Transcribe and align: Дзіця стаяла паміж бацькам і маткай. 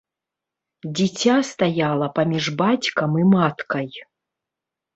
Дзіця 0.99 1.35
стаяла 1.51 2.07
паміж 2.17 2.45
бацькам 2.63 3.11
і 3.23 3.29
маткай. 3.37 3.89